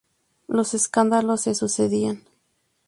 Los 0.47 0.73
escándalos 0.73 1.41
se 1.41 1.53
sucedían. 1.53 2.23